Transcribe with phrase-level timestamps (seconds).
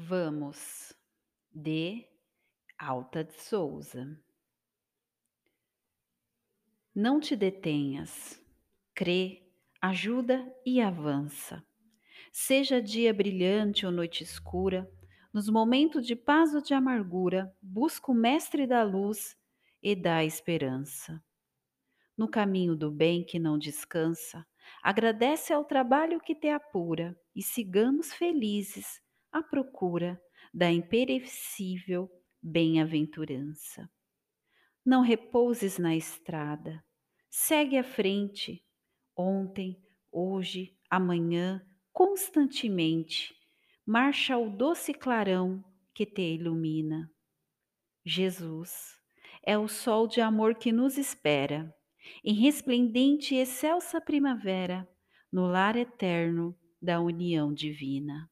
[0.00, 0.94] Vamos,
[1.52, 2.06] de
[2.78, 4.16] Alta de Souza.
[6.94, 8.40] Não te detenhas,
[8.94, 9.50] crê,
[9.82, 11.66] ajuda e avança.
[12.30, 14.88] Seja dia brilhante ou noite escura,
[15.34, 19.36] nos momentos de paz ou de amargura, busca o Mestre da luz
[19.82, 21.20] e dá esperança.
[22.16, 24.46] No caminho do bem que não descansa,
[24.80, 30.20] agradece ao trabalho que te apura e sigamos felizes à procura
[30.52, 32.10] da imperecível
[32.42, 33.90] bem-aventurança.
[34.84, 36.82] Não repouses na estrada,
[37.28, 38.64] segue à frente,
[39.16, 39.76] ontem,
[40.10, 43.34] hoje, amanhã, constantemente,
[43.84, 45.62] marcha ao doce clarão
[45.94, 47.10] que te ilumina.
[48.04, 48.98] Jesus
[49.44, 51.74] é o sol de amor que nos espera,
[52.24, 54.88] em resplendente e excelsa primavera,
[55.30, 58.30] no lar eterno da união divina.